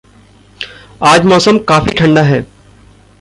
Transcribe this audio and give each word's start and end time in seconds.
आज 1.03 1.25
मौसम 1.25 1.57
काफ़ी 1.57 1.93
ठंडा 1.93 2.21
है। 2.21 2.45